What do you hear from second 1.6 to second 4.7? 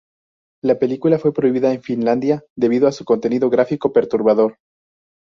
en Finlandia debido a su contenido gráfico perturbador.